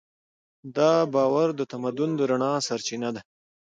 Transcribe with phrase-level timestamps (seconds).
[0.77, 3.21] دا باور د تمدن د رڼا سرچینه ده.